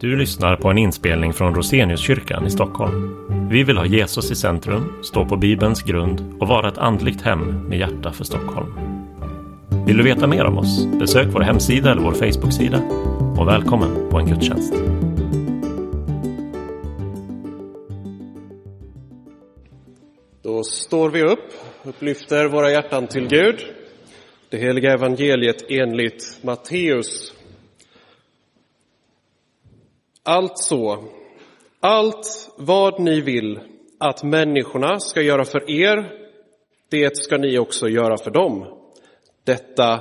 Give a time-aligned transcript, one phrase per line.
[0.00, 3.16] Du lyssnar på en inspelning från Roseniuskyrkan i Stockholm.
[3.50, 7.68] Vi vill ha Jesus i centrum, stå på Bibelns grund och vara ett andligt hem
[7.68, 8.72] med hjärta för Stockholm.
[9.86, 10.86] Vill du veta mer om oss?
[10.86, 12.78] Besök vår hemsida eller vår Facebooksida.
[13.38, 14.74] Och välkommen på en gudstjänst.
[20.42, 21.52] Då står vi upp,
[21.84, 23.56] upplyfter våra hjärtan till Gud.
[24.50, 27.37] Det heliga evangeliet enligt Matteus.
[30.28, 31.04] Alltså,
[31.80, 33.60] allt vad ni vill
[33.98, 36.12] att människorna ska göra för er,
[36.88, 38.66] det ska ni också göra för dem.
[39.44, 40.00] Detta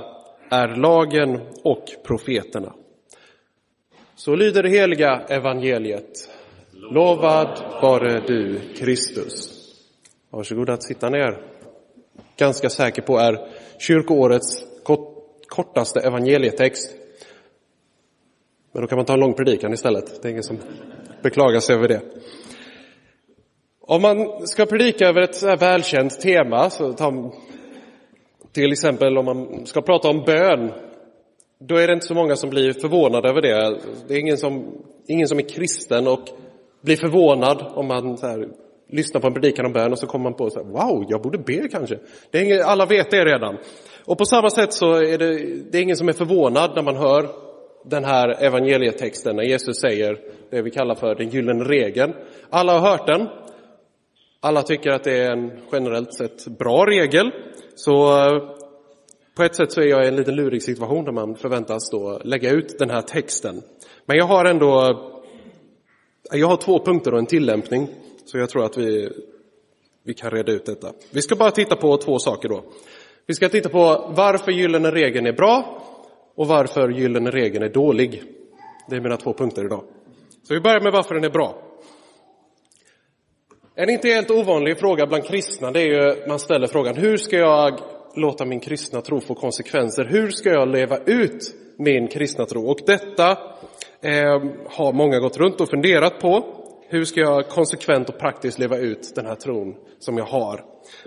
[0.51, 2.73] är lagen och profeterna.
[4.15, 6.29] Så lyder det heliga evangeliet.
[6.71, 9.49] Lovad vare du, Kristus.
[10.29, 11.41] Varsågod att sitta ner.
[12.37, 14.65] Ganska säker på är kyrkoårets
[15.47, 16.96] kortaste evangelietext.
[18.71, 20.21] Men då kan man ta en lång predikan istället.
[20.21, 20.57] Det är ingen som
[21.21, 22.01] beklagar sig över det.
[23.81, 27.31] Om man ska predika över ett så här välkänt tema, så ta,
[28.51, 30.71] till exempel om man ska prata om bön,
[31.59, 33.79] då är det inte så många som blir förvånade över det.
[34.07, 36.29] Det är ingen som, ingen som är kristen och
[36.81, 38.47] blir förvånad om man så här,
[38.89, 41.21] lyssnar på en predikan om bön och så kommer man på så här, wow, jag
[41.21, 41.99] borde be kanske.
[42.31, 43.57] Det är ingen, alla vet det redan.
[44.05, 45.35] Och på samma sätt så är det,
[45.71, 47.46] det är ingen som är förvånad när man hör
[47.89, 52.13] den här evangelietexten när Jesus säger det vi kallar för den gyllene regeln.
[52.49, 53.27] Alla har hört den.
[54.39, 57.31] Alla tycker att det är en generellt sett bra regel.
[57.75, 58.41] Så eh,
[59.35, 62.21] på ett sätt så är jag i en liten lurig situation där man förväntas då
[62.23, 63.61] lägga ut den här texten.
[64.05, 64.81] Men jag har ändå
[66.31, 67.87] eh, jag har två punkter och en tillämpning,
[68.25, 69.09] så jag tror att vi,
[70.03, 70.91] vi kan reda ut detta.
[71.11, 72.63] Vi ska bara titta på två saker då.
[73.25, 75.83] Vi ska titta på varför gyllene regeln är bra
[76.37, 78.23] och varför gyllene regeln är dålig.
[78.89, 79.83] Det är mina två punkter idag.
[80.43, 81.55] Så vi börjar med varför den är bra.
[83.75, 87.37] En inte helt ovanlig fråga bland kristna det är ju, man ställer frågan, hur ska
[87.37, 87.79] jag
[88.15, 90.05] låta min kristna tro få konsekvenser?
[90.05, 92.67] Hur ska jag leva ut min kristna tro?
[92.67, 93.31] Och detta
[94.01, 96.43] eh, har många gått runt och funderat på.
[96.89, 100.65] Hur ska jag konsekvent och praktiskt leva ut den här tron som jag har?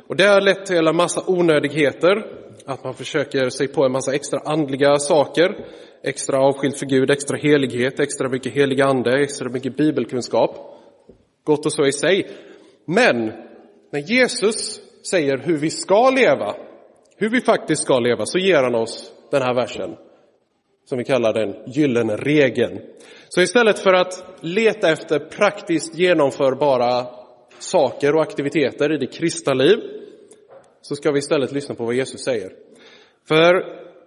[0.09, 2.27] Och det har lett till en massa onödigheter,
[2.67, 5.67] att man försöker sig på en massa extra andliga saker,
[6.03, 10.57] extra avskilt för Gud, extra helighet, extra mycket helig ande, extra mycket bibelkunskap.
[11.45, 12.29] Gott och så i sig.
[12.85, 13.33] Men
[13.93, 14.81] när Jesus
[15.11, 16.55] säger hur vi ska leva,
[17.17, 19.97] hur vi faktiskt ska leva, så ger han oss den här versen
[20.85, 22.81] som vi kallar den gyllene regeln.
[23.35, 27.07] Så istället för att leta efter praktiskt genomförbara
[27.59, 29.79] saker och aktiviteter i det kristna liv,
[30.83, 32.53] så ska vi istället lyssna på vad Jesus säger.
[33.29, 33.65] För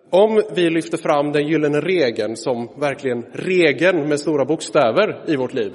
[0.09, 5.53] om vi lyfter fram den gyllene regeln som verkligen regeln med stora bokstäver i vårt
[5.53, 5.73] liv,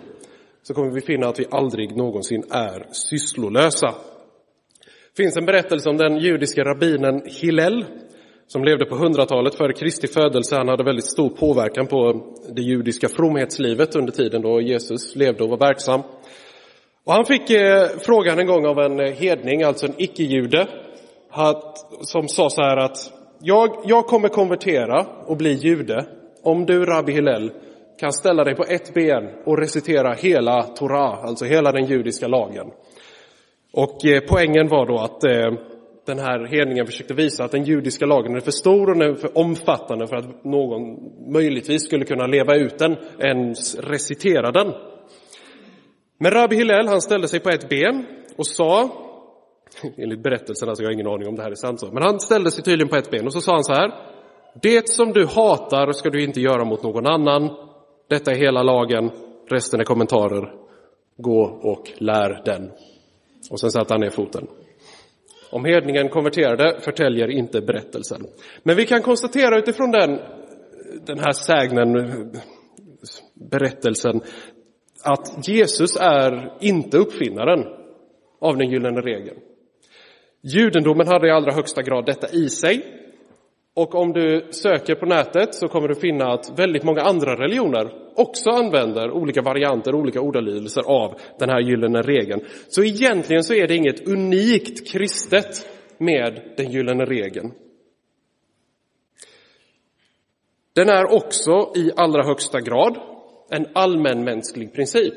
[0.63, 3.95] så kommer vi finna att vi aldrig någonsin är sysslolösa.
[5.17, 7.85] Det finns en berättelse om den judiska rabbinen Hillel
[8.49, 10.57] som levde på 100-talet före Kristi födelse.
[10.57, 15.51] Han hade väldigt stor påverkan på det judiska fromhetslivet under tiden då Jesus levde och
[15.51, 16.01] var verksam.
[17.05, 20.67] Och han fick eh, frågan en gång av en eh, hedning, alltså en icke-jude,
[22.01, 26.07] som sa så här att jag, jag kommer konvertera och bli jude
[26.43, 27.51] om du, rabbi Hillel,
[28.01, 32.67] kan ställa dig på ett ben och recitera hela Torah, alltså hela den judiska lagen.
[33.73, 35.53] Och eh, poängen var då att eh,
[36.09, 40.07] den här hedningen försökte visa att den judiska lagen är för stor och för omfattande
[40.07, 40.81] för att någon
[41.33, 44.73] möjligtvis skulle kunna leva ut den, ens recitera den.
[46.21, 48.91] Men Rabbi Hillel, han ställde sig på ett ben och sa,
[49.97, 52.51] enligt berättelsen, alltså jag har ingen aning om det här är sant, men han ställde
[52.51, 53.91] sig tydligen på ett ben och så sa han så här,
[54.63, 57.51] det som du hatar ska du inte göra mot någon annan,
[58.09, 59.11] detta är hela lagen,
[59.51, 60.53] resten är kommentarer,
[61.17, 62.71] gå och lär den.
[63.51, 64.47] Och sen satte han ner foten.
[65.51, 68.27] Om hedningen konverterade förtäljer inte berättelsen.
[68.63, 70.19] Men vi kan konstatera utifrån den,
[71.07, 71.93] den här sägnen,
[73.51, 74.21] berättelsen,
[75.05, 77.65] att Jesus är inte uppfinnaren
[78.41, 79.39] av den gyllene regeln.
[80.43, 82.85] Judendomen hade i allra högsta grad detta i sig.
[83.79, 87.93] Och om du söker på nätet så kommer du finna att väldigt många andra religioner
[88.15, 92.41] också använder olika varianter, olika ordalydelser av den här gyllene regeln.
[92.69, 97.53] Så egentligen så är det inget unikt kristet med den gyllene regeln.
[100.75, 102.97] Den är också i allra högsta grad
[103.51, 105.15] en allmänmänsklig princip.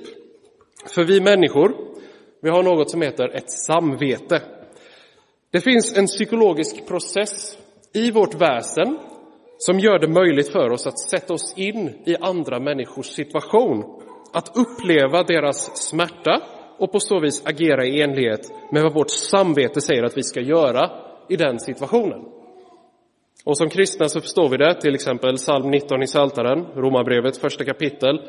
[0.95, 1.75] För vi människor,
[2.41, 4.41] vi har något som heter ett samvete.
[5.51, 7.57] Det finns en psykologisk process
[7.93, 8.97] i vårt väsen
[9.57, 14.01] som gör det möjligt för oss att sätta oss in i andra människors situation,
[14.33, 16.41] att uppleva deras smärta
[16.77, 20.41] och på så vis agera i enlighet med vad vårt samvete säger att vi ska
[20.41, 20.91] göra
[21.29, 22.25] i den situationen.
[23.45, 27.63] Och som kristna så förstår vi det, till exempel psalm 19 i Saltaren, Romarbrevet första
[27.63, 28.21] kapitel.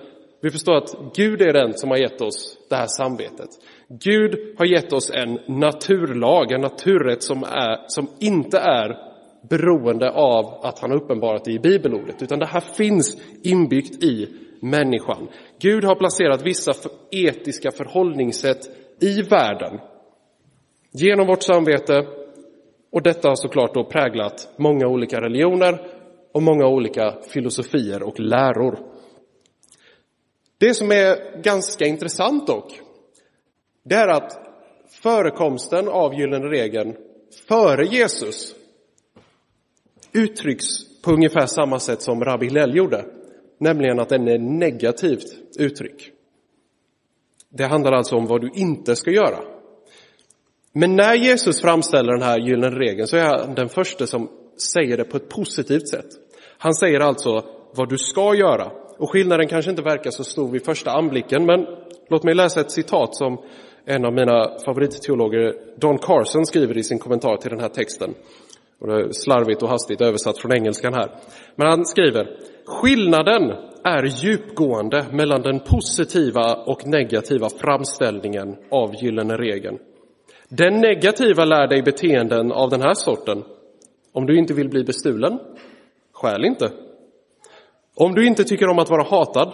[0.42, 3.48] Vi förstår att Gud är den som har gett oss det här samvetet.
[3.88, 9.11] Gud har gett oss en naturlag, en naturrätt som, är, som inte är
[9.48, 14.28] beroende av att han har uppenbarat det i bibelordet, utan det här finns inbyggt i
[14.60, 15.28] människan.
[15.58, 16.72] Gud har placerat vissa
[17.10, 19.80] etiska förhållningssätt i världen
[20.92, 22.06] genom vårt samvete
[22.92, 25.80] och detta har såklart då präglat många olika religioner
[26.32, 28.78] och många olika filosofier och läror.
[30.58, 32.80] Det som är ganska intressant dock,
[33.84, 34.32] det är att
[35.02, 36.96] förekomsten av gyllene regeln
[37.48, 38.54] före Jesus
[40.12, 40.66] uttrycks
[41.04, 43.04] på ungefär samma sätt som Rabbi Hillel gjorde,
[43.58, 46.10] nämligen att den är negativt uttryck.
[47.50, 49.38] Det handlar alltså om vad du inte ska göra.
[50.72, 54.28] Men när Jesus framställer den här gyllene regeln så är han den första som
[54.72, 56.06] säger det på ett positivt sätt.
[56.58, 57.44] Han säger alltså
[57.74, 58.72] vad du ska göra.
[58.98, 61.66] Och skillnaden kanske inte verkar så stor vid första anblicken, men
[62.08, 63.38] låt mig läsa ett citat som
[63.84, 68.14] en av mina favoritteologer, Don Carson, skriver i sin kommentar till den här texten.
[68.82, 71.10] Och det är slarvigt och hastigt översatt från engelskan här.
[71.56, 72.36] Men han skriver,
[72.66, 73.52] skillnaden
[73.84, 79.78] är djupgående mellan den positiva och negativa framställningen av gyllene regeln.
[80.48, 83.44] Den negativa lär dig beteenden av den här sorten.
[84.12, 85.38] Om du inte vill bli bestulen,
[86.12, 86.70] skäl inte.
[87.94, 89.52] Om du inte tycker om att vara hatad,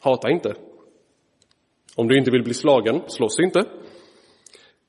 [0.00, 0.54] hata inte.
[1.96, 3.64] Om du inte vill bli slagen, slåss inte.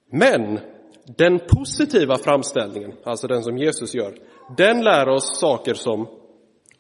[0.10, 0.60] Men
[1.06, 4.14] den positiva framställningen, alltså den som Jesus gör,
[4.58, 6.08] den lär oss saker som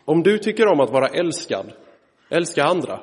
[0.06, 1.72] om du tycker om att vara älskad,
[2.30, 3.00] älska andra.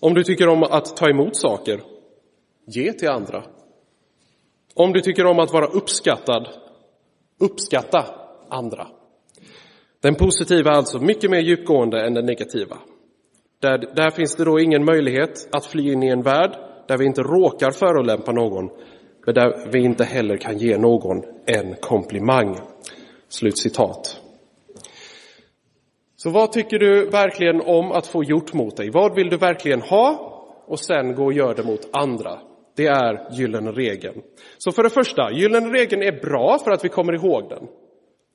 [0.00, 1.80] Om du tycker om att ta emot saker,
[2.66, 3.44] ge till andra.
[4.74, 6.48] Om du tycker om att vara uppskattad,
[7.40, 8.04] uppskatta
[8.48, 8.86] andra.
[10.00, 12.78] Den positiva är alltså mycket mer djupgående än den negativa.
[13.60, 16.56] Där, där finns det då ingen möjlighet att fly in i en värld
[16.88, 18.70] där vi inte råkar förolämpa någon,
[19.26, 22.58] men där vi inte heller kan ge någon en komplimang.
[23.28, 24.20] Slutcitat.
[26.16, 28.90] Så vad tycker du verkligen om att få gjort mot dig?
[28.90, 30.30] Vad vill du verkligen ha?
[30.66, 32.38] Och sen gå och gör det mot andra.
[32.76, 34.22] Det är gyllene regeln.
[34.58, 37.68] Så för det första, gyllene regeln är bra för att vi kommer ihåg den.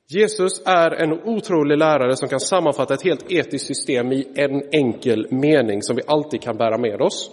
[0.08, 5.26] Jesus är en otrolig lärare som kan sammanfatta ett helt etiskt system i en enkel
[5.30, 7.30] mening som vi alltid kan bära med oss.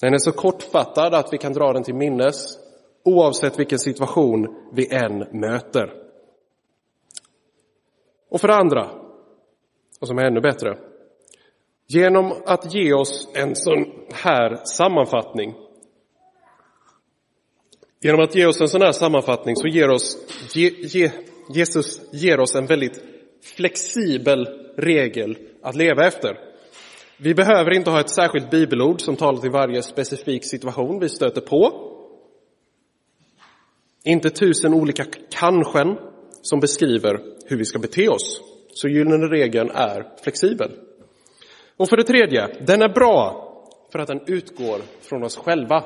[0.00, 2.58] Den är så kortfattad att vi kan dra den till minnes
[3.04, 5.92] oavsett vilken situation vi än möter.
[8.30, 8.90] Och för det andra,
[10.00, 10.78] och som är ännu bättre,
[11.86, 15.54] genom att ge oss en sån här sammanfattning
[18.04, 20.18] Genom att ge oss en sån här sammanfattning så ger oss,
[20.54, 21.10] ge, ge,
[21.48, 23.02] Jesus ger oss en väldigt
[23.56, 26.38] flexibel regel att leva efter.
[27.16, 31.40] Vi behöver inte ha ett särskilt bibelord som talar till varje specifik situation vi stöter
[31.40, 31.90] på.
[34.04, 35.96] Inte tusen olika kanske
[36.42, 38.40] som beskriver hur vi ska bete oss.
[38.74, 40.70] Så gyllene regeln är flexibel.
[41.76, 43.40] Och för det tredje, den är bra
[43.92, 45.84] för att den utgår från oss själva.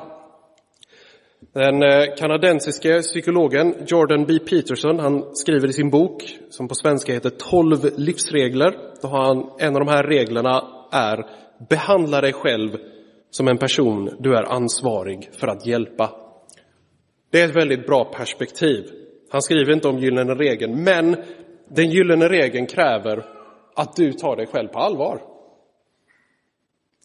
[1.53, 4.39] Den eh, kanadensiske psykologen Jordan B.
[4.39, 9.51] Peterson, han skriver i sin bok, som på svenska heter 12 livsregler, då har han,
[9.59, 11.25] en av de här reglerna är
[11.69, 12.77] behandla dig själv
[13.29, 16.11] som en person du är ansvarig för att hjälpa.
[17.31, 18.85] Det är ett väldigt bra perspektiv.
[19.29, 21.15] Han skriver inte om gyllene regeln, men
[21.67, 23.25] den gyllene regeln kräver
[23.75, 25.21] att du tar dig själv på allvar.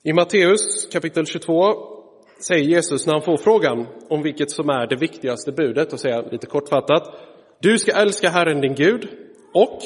[0.03, 1.55] I Matteus kapitel 22
[2.41, 6.31] säger Jesus när han får frågan om vilket som är det viktigaste budet och säger
[6.31, 7.15] lite kortfattat.
[7.61, 9.09] Du ska älska Herren din Gud
[9.55, 9.79] och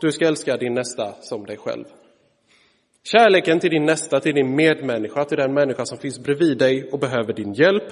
[0.00, 1.84] du ska älska din nästa som dig själv.
[3.04, 6.98] Kärleken till din nästa, till din medmänniska, till den människa som finns bredvid dig och
[6.98, 7.84] behöver din hjälp,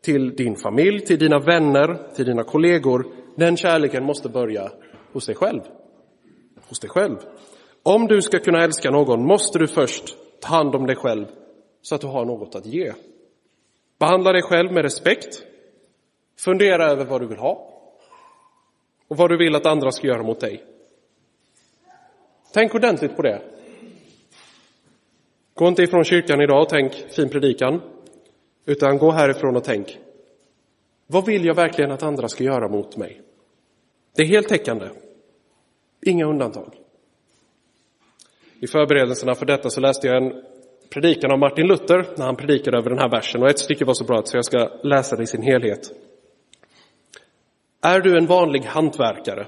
[0.00, 3.06] till din familj, till dina vänner, till dina kollegor.
[3.36, 4.72] Den kärleken måste börja
[5.12, 5.60] hos dig själv.
[6.68, 7.16] Hos dig själv.
[7.82, 11.26] Om du ska kunna älska någon måste du först ta hand om dig själv
[11.82, 12.92] så att du har något att ge.
[13.98, 15.42] Behandla dig själv med respekt.
[16.38, 17.68] Fundera över vad du vill ha
[19.08, 20.64] och vad du vill att andra ska göra mot dig.
[22.52, 23.42] Tänk ordentligt på det.
[25.54, 27.80] Gå inte ifrån kyrkan idag och tänk fin predikan,
[28.66, 29.98] utan gå härifrån och tänk.
[31.06, 33.20] Vad vill jag verkligen att andra ska göra mot mig?
[34.16, 34.88] Det är heltäckande.
[36.02, 36.74] Inga undantag.
[38.60, 40.42] I förberedelserna för detta så läste jag en
[40.90, 43.94] predikan av Martin Luther när han predikade över den här versen och ett stycke var
[43.94, 45.92] så bra så jag ska läsa det i sin helhet.
[47.80, 49.46] Är du en vanlig hantverkare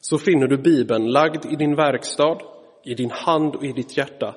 [0.00, 2.38] så finner du Bibeln lagd i din verkstad,
[2.84, 4.34] i din hand och i ditt hjärta.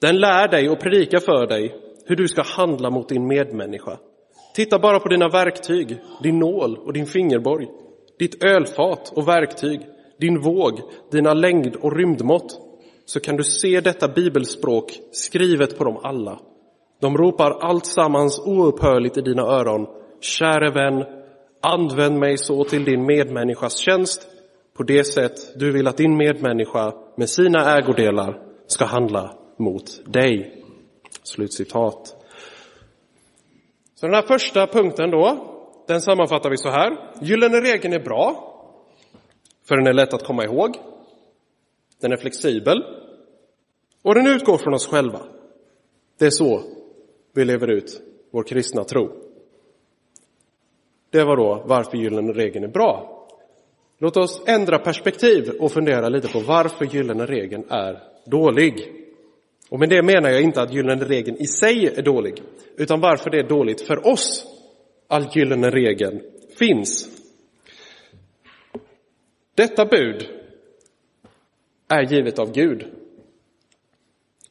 [0.00, 1.74] Den lär dig och predikar för dig
[2.06, 3.98] hur du ska handla mot din medmänniska.
[4.54, 7.68] Titta bara på dina verktyg, din nål och din fingerborg,
[8.18, 9.80] ditt ölfat och verktyg,
[10.20, 12.60] din våg, dina längd och rymdmått,
[13.04, 16.40] så kan du se detta bibelspråk skrivet på dem alla.
[17.00, 19.86] De ropar allt sammans oupphörligt i dina öron.
[20.20, 21.04] Käre vän,
[21.62, 24.28] använd mig så till din medmänniskas tjänst
[24.76, 30.64] på det sätt du vill att din medmänniska med sina ägodelar ska handla mot dig.
[31.22, 32.16] Slutcitat.
[33.94, 35.54] Så den här första punkten då,
[35.86, 36.96] den sammanfattar vi så här.
[37.22, 38.54] Gyllene regeln är bra,
[39.68, 40.76] för den är lätt att komma ihåg.
[42.00, 42.84] Den är flexibel
[44.02, 45.20] och den utgår från oss själva.
[46.18, 46.62] Det är så
[47.34, 48.00] vi lever ut
[48.30, 49.10] vår kristna tro.
[51.10, 53.26] Det var då varför gyllene regeln är bra.
[53.98, 58.92] Låt oss ändra perspektiv och fundera lite på varför gyllene regeln är dålig.
[59.68, 62.42] Och med det menar jag inte att gyllene regeln i sig är dålig,
[62.76, 64.44] utan varför det är dåligt för oss
[65.08, 66.20] att gyllene regeln
[66.58, 67.08] finns.
[69.54, 70.28] Detta bud
[71.88, 72.86] är givet av Gud.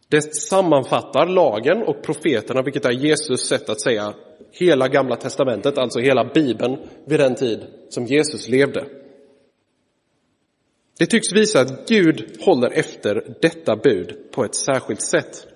[0.09, 4.13] Det sammanfattar lagen och profeterna, vilket är Jesus sätt att säga
[4.51, 7.59] hela gamla testamentet, alltså hela bibeln vid den tid
[7.89, 8.85] som Jesus levde.
[10.99, 15.47] Det tycks visa att Gud håller efter detta bud på ett särskilt sätt.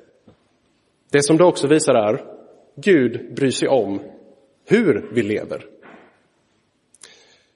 [1.11, 2.25] Det som det också visar är,
[2.75, 4.01] Gud bryr sig om
[4.65, 5.65] hur vi lever.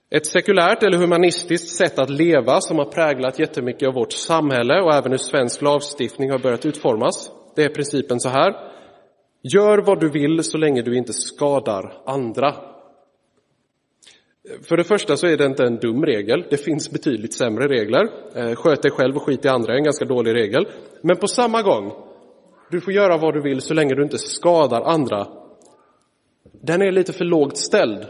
[0.10, 4.94] Ett sekulärt eller humanistiskt sätt att leva som har präglat jättemycket av vårt samhälle och
[4.94, 7.32] även hur svensk lagstiftning har börjat utformas.
[7.56, 8.54] Det är principen så här.
[9.42, 12.75] Gör vad du vill så länge du inte skadar andra.
[14.64, 16.46] För det första så är det inte en dum regel.
[16.50, 18.10] Det finns betydligt sämre regler.
[18.36, 20.68] Eh, sköt dig själv och skit i andra är en ganska dålig regel.
[21.02, 21.94] Men på samma gång,
[22.72, 25.28] du får göra vad du vill så länge du inte skadar andra.
[26.44, 28.06] Den är lite för lågt ställd.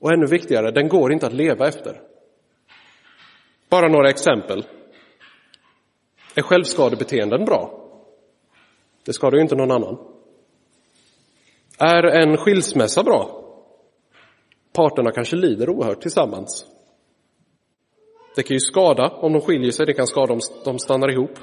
[0.00, 2.00] Och ännu viktigare, den går inte att leva efter.
[3.70, 4.64] Bara några exempel.
[6.34, 7.80] Är självskadebeteenden bra?
[9.06, 9.98] Det skadar ju inte någon annan.
[11.78, 13.43] Är en skilsmässa bra?
[14.74, 16.66] Parterna kanske lider oerhört tillsammans.
[18.36, 21.38] Det kan ju skada om de skiljer sig, det kan skada om de stannar ihop.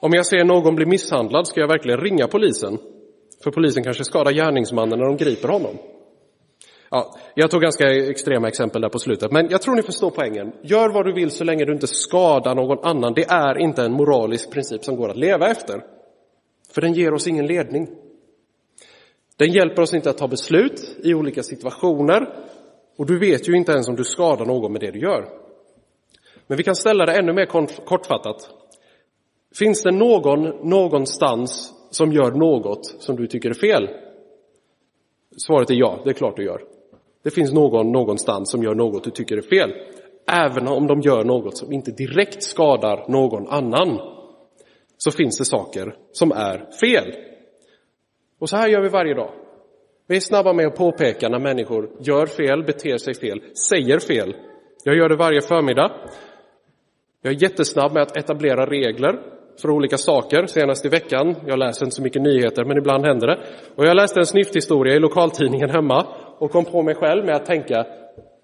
[0.00, 2.78] Om jag ser någon bli misshandlad, ska jag verkligen ringa polisen?
[3.44, 5.78] För polisen kanske skadar gärningsmannen när de griper honom.
[6.90, 10.52] Ja, jag tog ganska extrema exempel där på slutet, men jag tror ni förstår poängen.
[10.62, 13.14] Gör vad du vill så länge du inte skadar någon annan.
[13.14, 15.82] Det är inte en moralisk princip som går att leva efter.
[16.74, 17.88] För den ger oss ingen ledning.
[19.36, 22.44] Den hjälper oss inte att ta beslut i olika situationer
[22.96, 25.28] och du vet ju inte ens om du skadar någon med det du gör.
[26.46, 27.46] Men vi kan ställa det ännu mer
[27.84, 28.50] kortfattat.
[29.58, 33.88] Finns det någon någonstans som gör något som du tycker är fel?
[35.36, 36.62] Svaret är ja, det är klart du gör.
[37.24, 39.70] Det finns någon någonstans som gör något du tycker är fel.
[40.30, 43.98] Även om de gör något som inte direkt skadar någon annan
[44.96, 47.14] så finns det saker som är fel.
[48.44, 49.30] Och så här gör vi varje dag.
[50.06, 54.36] Vi är snabba med att påpeka när människor gör fel, beter sig fel, säger fel.
[54.84, 55.92] Jag gör det varje förmiddag.
[57.22, 59.20] Jag är jättesnabb med att etablera regler
[59.62, 60.46] för olika saker.
[60.46, 63.38] Senast i veckan, jag läser inte så mycket nyheter, men ibland händer det.
[63.76, 66.06] Och jag läste en snyfthistoria i lokaltidningen hemma
[66.38, 67.86] och kom på mig själv med att tänka,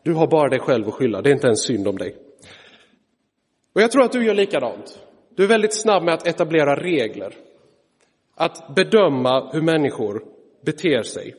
[0.05, 2.17] du har bara dig själv att skylla, det är inte ens synd om dig.
[3.75, 4.99] Och jag tror att du gör likadant.
[5.37, 7.35] Du är väldigt snabb med att etablera regler.
[8.41, 10.25] Att bedöma hur människor
[10.65, 11.35] beter sig.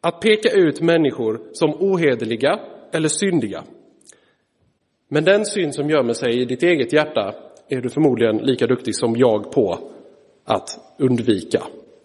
[0.00, 2.60] Att peka ut människor som ohederliga
[2.92, 3.64] eller syndiga.
[5.08, 7.34] Men den synd som gömmer sig i ditt eget hjärta
[7.68, 9.78] är du förmodligen lika duktig som jag på
[10.44, 11.62] att undvika.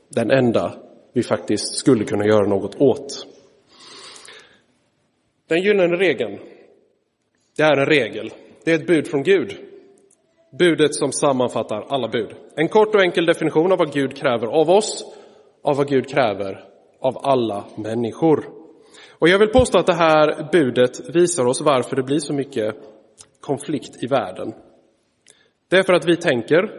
[0.09, 0.73] Den enda
[1.13, 3.27] vi faktiskt skulle kunna göra något åt.
[5.47, 6.39] Den gyllene regeln,
[7.57, 8.29] det är en regel.
[8.63, 9.57] Det är ett bud från Gud.
[10.59, 12.35] Budet som sammanfattar alla bud.
[12.55, 15.05] En kort och enkel definition av vad Gud kräver av oss,
[15.63, 16.63] av vad Gud kräver
[16.99, 18.45] av alla människor.
[19.19, 22.75] Och jag vill påstå att det här budet visar oss varför det blir så mycket
[23.41, 24.53] konflikt i världen.
[25.69, 26.69] Det är för att vi tänker,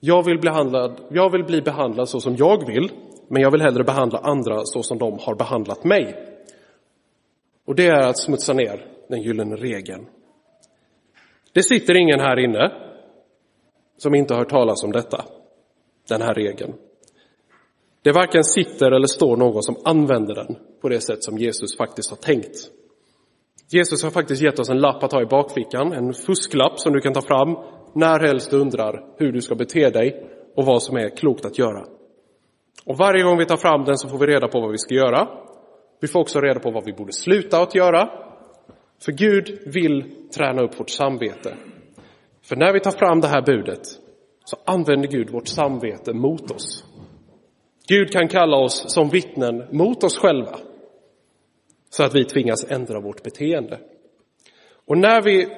[0.00, 2.90] jag vill, behandlad, jag vill bli behandlad så som jag vill,
[3.28, 6.16] men jag vill hellre behandla andra så som de har behandlat mig.
[7.66, 10.06] Och det är att smutsa ner den gyllene regeln.
[11.56, 12.72] Det sitter ingen här inne
[13.98, 15.24] som inte har hört talas om detta,
[16.08, 16.74] den här regeln.
[18.02, 22.10] Det varken sitter eller står någon som använder den på det sätt som Jesus faktiskt
[22.10, 22.56] har tänkt.
[23.72, 27.00] Jesus har faktiskt gett oss en lapp att ha i bakfickan, en fusklapp som du
[27.00, 27.56] kan ta fram
[27.94, 31.58] när helst du undrar hur du ska bete dig och vad som är klokt att
[31.58, 31.84] göra.
[32.84, 34.94] Och varje gång vi tar fram den så får vi reda på vad vi ska
[34.94, 35.28] göra.
[36.00, 38.25] Vi får också reda på vad vi borde sluta att göra.
[39.04, 40.04] För Gud vill
[40.36, 41.56] träna upp vårt samvete.
[42.42, 43.86] För när vi tar fram det här budet
[44.44, 46.84] så använder Gud vårt samvete mot oss.
[47.88, 50.58] Gud kan kalla oss som vittnen mot oss själva
[51.90, 53.78] så att vi tvingas ändra vårt beteende.
[54.86, 55.48] Och när vi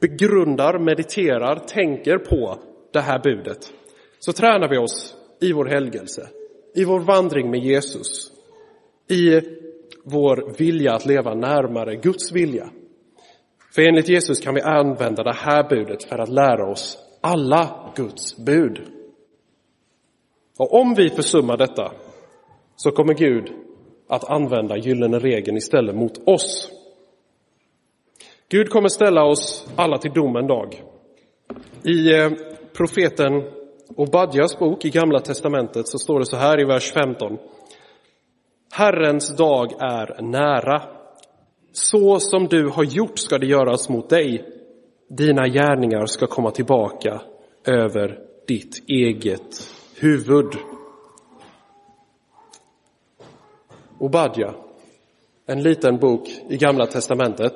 [0.00, 2.58] begrundar, mediterar, tänker på
[2.92, 3.72] det här budet
[4.18, 6.28] så tränar vi oss i vår helgelse,
[6.74, 8.32] i vår vandring med Jesus,
[9.08, 9.40] i
[10.04, 12.70] vår vilja att leva närmare Guds vilja.
[13.74, 18.36] För enligt Jesus kan vi använda det här budet för att lära oss alla Guds
[18.36, 18.80] bud.
[20.58, 21.92] Och om vi försummar detta
[22.76, 23.52] så kommer Gud
[24.08, 26.70] att använda gyllene regeln istället mot oss.
[28.48, 30.82] Gud kommer ställa oss alla till dom en dag.
[31.84, 32.30] I eh,
[32.76, 33.32] profeten
[33.96, 37.38] Obadjas bok i Gamla testamentet så står det så här i vers 15.
[38.72, 40.82] Herrens dag är nära.
[41.72, 44.44] Så som du har gjort ska det göras mot dig.
[45.08, 47.20] Dina gärningar ska komma tillbaka
[47.66, 50.46] över ditt eget huvud.
[53.98, 54.54] Obadja,
[55.46, 57.54] en liten bok i Gamla testamentet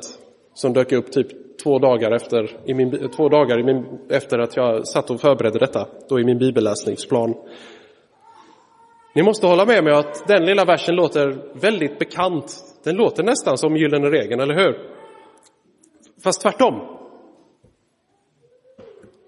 [0.55, 4.57] som dök upp typ två dagar efter, i min, två dagar i min, efter att
[4.57, 7.35] jag satt och förberedde detta, då i min bibelläsningsplan.
[9.15, 12.55] Ni måste hålla med mig att den lilla versen låter väldigt bekant.
[12.85, 14.91] Den låter nästan som Gyllene regeln, eller hur?
[16.25, 16.99] Fast tvärtom.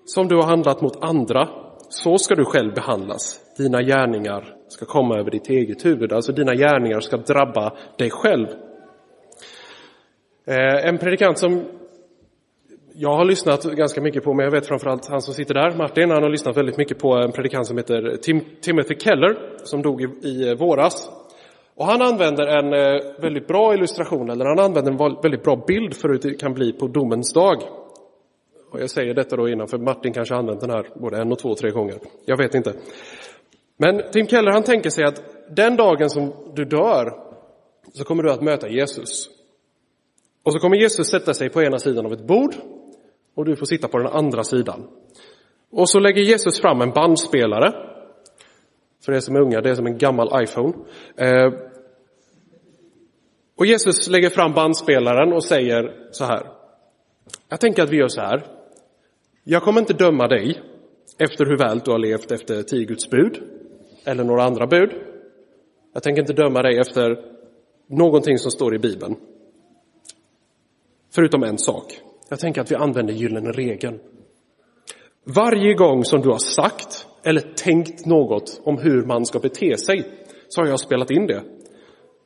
[0.04, 1.48] Som du har handlat mot andra,
[1.88, 3.40] så ska du själv behandlas.
[3.58, 8.46] Dina gärningar ska komma över ditt eget huvud, alltså dina gärningar ska drabba dig själv.
[10.46, 11.64] Eh, en predikant som
[12.98, 16.10] jag har lyssnat ganska mycket på, men jag vet framförallt han som sitter där, Martin,
[16.10, 20.02] han har lyssnat väldigt mycket på en predikant som heter Tim, Timothy Keller, som dog
[20.02, 21.10] i, i eh, våras.
[21.74, 25.94] Och han använder en eh, väldigt bra illustration, eller han använder en väldigt bra bild
[25.94, 27.62] för hur det kan bli på domens dag.
[28.72, 31.32] Och jag säger detta då innan, för Martin kanske har använt den här både en
[31.32, 31.94] och två, tre gånger.
[32.24, 32.72] Jag vet inte.
[33.76, 35.22] Men Tim Keller han tänker sig att
[35.56, 37.12] den dagen som du dör
[37.92, 39.30] så kommer du att möta Jesus.
[40.42, 42.54] Och så kommer Jesus sätta sig på ena sidan av ett bord
[43.36, 44.86] och du får sitta på den andra sidan.
[45.70, 47.72] Och så lägger Jesus fram en bandspelare.
[49.04, 50.74] För er som är unga, det är som en gammal iPhone.
[51.16, 51.52] Eh,
[53.56, 56.46] och Jesus lägger fram bandspelaren och säger så här.
[57.48, 58.46] Jag tänker att vi gör så här.
[59.44, 60.60] Jag kommer inte döma dig
[61.18, 63.42] efter hur väl du har levt efter tio Guds bud
[64.04, 64.90] eller några andra bud.
[65.92, 67.24] Jag tänker inte döma dig efter
[67.86, 69.16] någonting som står i Bibeln.
[71.14, 72.00] Förutom en sak.
[72.28, 73.98] Jag tänker att vi använder gyllene regeln.
[75.24, 80.10] Varje gång som du har sagt eller tänkt något om hur man ska bete sig
[80.48, 81.42] så har jag spelat in det.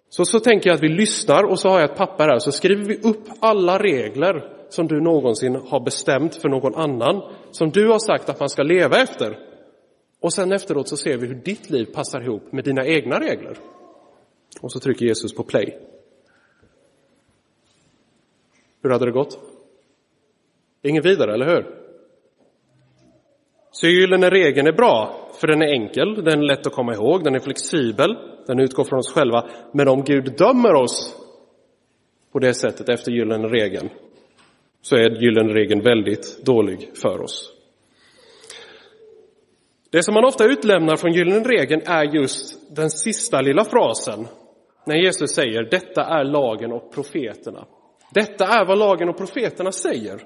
[0.09, 2.53] Så, så tänker jag att vi lyssnar och så har jag ett papper här så
[2.53, 7.89] skriver vi upp alla regler som du någonsin har bestämt för någon annan, som du
[7.89, 9.39] har sagt att man ska leva efter.
[10.21, 13.59] Och sen efteråt så ser vi hur ditt liv passar ihop med dina egna regler.
[14.61, 15.79] Och så trycker Jesus på play.
[18.83, 19.50] Hur hade det gått?
[20.83, 21.81] Ingen vidare, eller hur?
[23.71, 27.25] Så gyllene regeln är bra, för den är enkel, den är lätt att komma ihåg,
[27.25, 28.17] den är flexibel,
[28.47, 29.49] den utgår från oss själva.
[29.73, 31.17] Men om Gud dömer oss
[32.33, 33.89] på det sättet efter gyllene regeln,
[34.83, 37.53] så är gyllene regeln väldigt dålig för oss.
[39.91, 44.27] Det som man ofta utlämnar från gyllene regeln är just den sista lilla frasen
[44.87, 47.67] när Jesus säger detta är lagen och profeterna.
[48.15, 50.21] Detta är vad lagen och profeterna säger.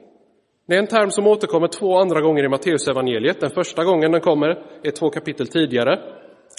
[0.66, 3.40] Det är en term som återkommer två andra gånger i Matteusevangeliet.
[3.40, 4.48] Den första gången den kommer
[4.82, 5.92] är två kapitel tidigare.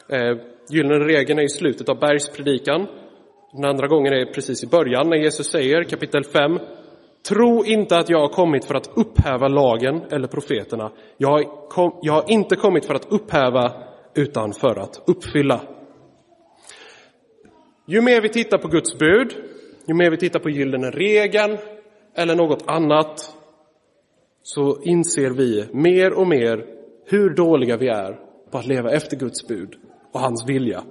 [0.10, 0.38] Eh,
[0.70, 2.88] gyllene regeln är i slutet av bergspredikan.
[3.54, 6.60] Den andra gången är precis i början när Jesus säger, kapitel 5,
[7.30, 10.92] Tro inte att jag har kommit för att upphäva lagen eller profeterna.
[11.18, 13.72] Jag har, kom, jag har inte kommit för att upphäva
[14.16, 15.62] utan för att uppfylla.
[17.86, 19.34] Ju mer vi tittar på Guds bud,
[19.88, 21.58] ju mer vi tittar på gyllene regeln
[22.16, 23.36] eller något annat,
[24.48, 26.66] så inser vi mer och mer
[27.06, 28.20] hur dåliga vi är
[28.52, 29.76] på att leva efter Guds bud
[30.12, 30.84] och hans vilja.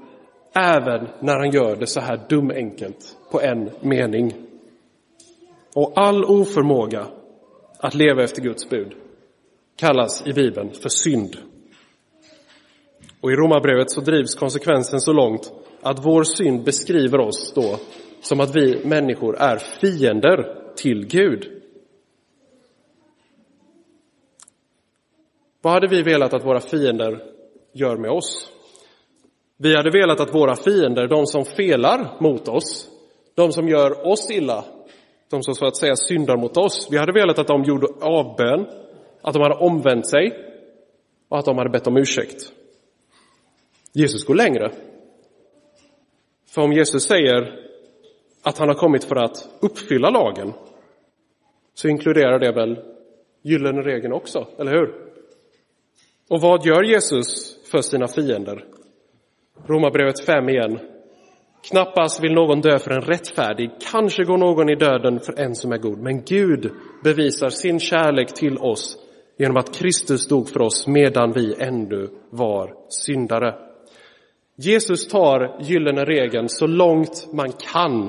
[0.55, 4.35] Även när han gör det så här dumenkelt på en mening.
[5.75, 7.07] Och all oförmåga
[7.79, 8.95] att leva efter Guds bud
[9.77, 11.37] kallas i Bibeln för synd.
[13.21, 17.77] Och i Romarbrevet så drivs konsekvensen så långt att vår synd beskriver oss då
[18.21, 21.54] som att vi människor är fiender till Gud.
[25.65, 27.23] Vad hade vi velat att våra fiender
[27.73, 28.51] gör med oss?
[29.57, 32.89] Vi hade velat att våra fiender, de som felar mot oss,
[33.35, 34.65] de som gör oss illa,
[35.31, 38.67] de som så att säga syndar mot oss, vi hade velat att de gjorde avbön,
[39.23, 40.33] att de hade omvänt sig
[41.29, 42.53] och att de hade bett om ursäkt.
[43.93, 44.73] Jesus går längre.
[46.47, 47.61] För om Jesus säger
[48.43, 50.53] att han har kommit för att uppfylla lagen
[51.75, 52.79] så inkluderar det väl
[53.43, 55.04] gyllene regeln också, eller hur?
[56.31, 58.65] Och vad gör Jesus för sina fiender?
[59.67, 60.79] Romarbrevet 5 igen.
[61.71, 65.73] Knappast vill någon dö för en rättfärdig, kanske går någon i döden för en som
[65.73, 65.99] är god.
[65.99, 66.71] Men Gud
[67.05, 68.97] bevisar sin kärlek till oss
[69.39, 73.55] genom att Kristus dog för oss medan vi ännu var syndare.
[74.57, 78.09] Jesus tar gyllene regeln så långt man kan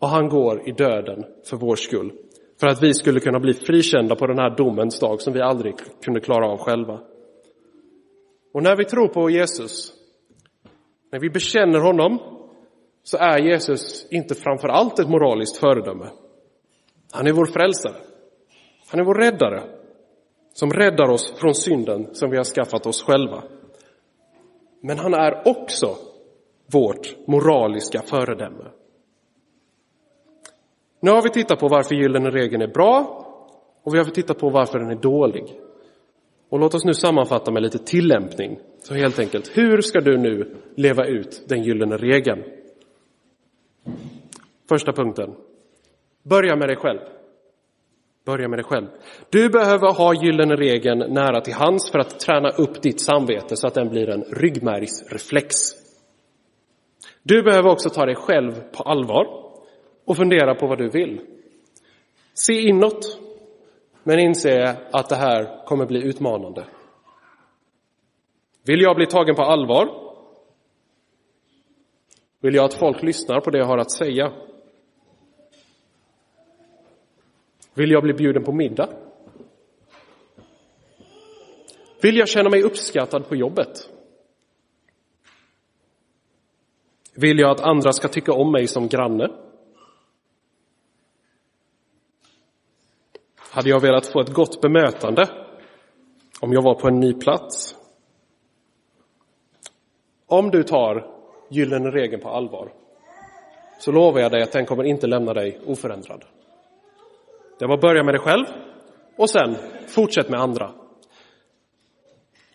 [0.00, 2.12] och han går i döden för vår skull.
[2.60, 5.74] För att vi skulle kunna bli frikända på den här domens dag som vi aldrig
[6.04, 7.00] kunde klara av själva.
[8.54, 9.92] Och när vi tror på Jesus,
[11.12, 12.18] när vi bekänner honom,
[13.02, 16.10] så är Jesus inte framför allt ett moraliskt föredöme.
[17.12, 17.96] Han är vår frälsare.
[18.90, 19.62] Han är vår räddare
[20.52, 23.42] som räddar oss från synden som vi har skaffat oss själva.
[24.82, 25.96] Men han är också
[26.72, 28.70] vårt moraliska föredöme.
[31.00, 33.26] Nu har vi tittat på varför gyllene regeln är bra
[33.82, 35.60] och vi har tittat på varför den är dålig.
[36.48, 38.58] Och låt oss nu sammanfatta med lite tillämpning.
[38.78, 42.42] Så helt enkelt, hur ska du nu leva ut den gyllene regeln?
[44.68, 45.34] Första punkten.
[46.22, 46.98] Börja med dig själv.
[48.26, 48.86] Börja med dig själv.
[49.30, 53.66] Du behöver ha gyllene regeln nära till hands för att träna upp ditt samvete så
[53.66, 55.56] att den blir en ryggmärgsreflex.
[57.22, 59.26] Du behöver också ta dig själv på allvar
[60.04, 61.20] och fundera på vad du vill.
[62.34, 63.20] Se inåt
[64.04, 66.66] men inse att det här kommer bli utmanande.
[68.66, 69.88] Vill jag bli tagen på allvar?
[72.40, 74.32] Vill jag att folk lyssnar på det jag har att säga?
[77.74, 78.88] Vill jag bli bjuden på middag?
[82.02, 83.90] Vill jag känna mig uppskattad på jobbet?
[87.16, 89.43] Vill jag att andra ska tycka om mig som granne?
[93.54, 95.28] Hade jag velat få ett gott bemötande
[96.40, 97.76] om jag var på en ny plats.
[100.26, 101.10] Om du tar
[101.50, 102.72] gyllene regeln på allvar
[103.78, 106.24] så lovar jag dig att den kommer inte lämna dig oförändrad.
[107.58, 108.44] Det var börja med dig själv
[109.16, 110.72] och sen fortsätt med andra.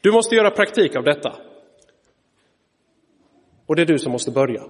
[0.02, 1.36] Du måste göra praktik av detta.
[3.66, 4.64] Och det är du som måste börja.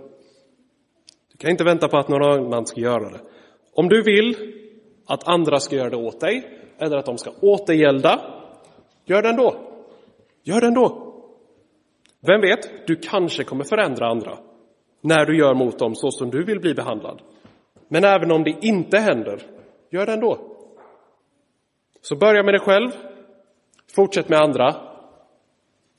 [1.31, 3.21] Du kan inte vänta på att någon annan ska göra det.
[3.73, 4.58] Om du vill
[5.09, 8.21] att andra ska göra det åt dig eller att de ska återgälda.
[9.05, 9.55] Gör det ändå.
[10.43, 11.13] Gör det ändå.
[12.27, 14.37] Vem vet, du kanske kommer förändra andra
[15.01, 17.21] när du gör mot dem så som du vill bli behandlad.
[17.87, 19.41] Men även om det inte händer,
[19.89, 20.37] gör det ändå.
[22.01, 22.89] Så börja med dig själv,
[23.95, 24.75] fortsätt med andra,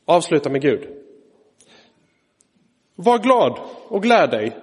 [0.04, 0.88] avsluta med Gud.
[2.94, 4.56] Var glad och gläd dig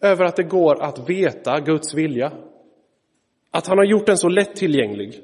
[0.00, 2.32] över att det går att veta Guds vilja
[3.54, 5.22] att han har gjort den så lättillgänglig,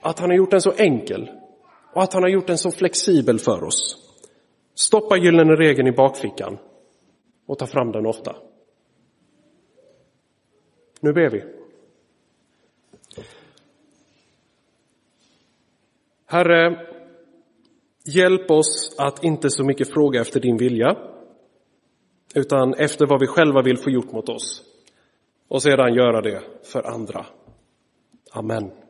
[0.00, 1.30] att han har gjort den så enkel
[1.94, 3.96] och att han har gjort den så flexibel för oss.
[4.74, 6.58] Stoppa gyllene regeln i bakfickan
[7.46, 8.36] och ta fram den ofta.
[11.00, 11.44] Nu ber vi.
[16.26, 16.86] Herre,
[18.04, 20.96] hjälp oss att inte så mycket fråga efter din vilja,
[22.34, 24.62] utan efter vad vi själva vill få gjort mot oss
[25.48, 27.26] och sedan göra det för andra.
[28.34, 28.89] Amen.